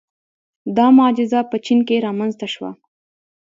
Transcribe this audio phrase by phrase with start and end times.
[0.77, 2.71] •دا معجزه په چین کې رامنځته شوه.